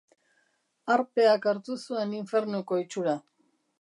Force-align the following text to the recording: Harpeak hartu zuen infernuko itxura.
Harpeak 0.93 1.45
hartu 1.51 1.77
zuen 1.83 2.17
infernuko 2.21 2.81
itxura. 2.85 3.15